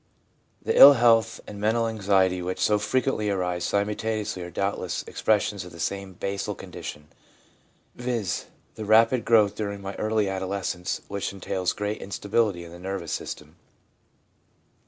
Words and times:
'The 0.65 0.75
ill 0.75 0.93
health 0.93 1.39
and 1.45 1.57
the 1.57 1.61
mental 1.61 1.87
anxiety 1.87 2.41
which 2.41 2.59
so 2.59 2.79
frequently 2.79 3.29
arise 3.29 3.63
simultaneously 3.65 4.41
are 4.41 4.49
doubtless 4.49 5.03
expres 5.05 5.43
sions 5.43 5.63
of 5.63 5.71
the 5.71 5.79
same 5.79 6.13
basal 6.13 6.55
condition, 6.55 7.09
viz., 7.93 8.45
the 8.73 8.85
rapid 8.85 9.23
growth 9.25 9.53
during 9.53 9.85
early 9.85 10.27
adolescence, 10.27 11.01
which 11.07 11.31
entails 11.31 11.73
great 11.73 12.01
instability 12.01 12.63
in 12.63 12.71
the 12.71 12.79
nervous 12.79 13.11
system. 13.11 13.57